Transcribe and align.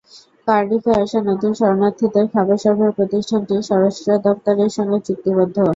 কার্ডিফে 0.47 0.91
আসা 1.03 1.19
নতুন 1.29 1.51
শরণার্থীদের 1.59 2.25
খাবার 2.33 2.57
সরবরাহে 2.63 2.97
প্রতিষ্ঠানটি 2.99 3.55
স্বরাষ্ট্র 3.69 4.09
দপ্তরের 4.25 4.71
সঙ্গে 4.77 4.97
চুক্তিবদ্ধ। 5.07 5.55